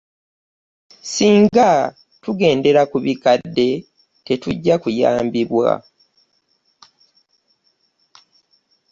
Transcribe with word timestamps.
Ssinga 1.03 1.69
tugendera 2.23 2.81
ku 2.91 2.97
bikadde 3.05 3.67
tetujja 4.25 4.75
kuyambibwa. 4.83 5.69